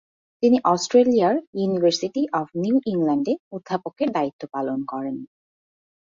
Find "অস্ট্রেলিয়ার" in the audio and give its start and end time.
0.65-1.35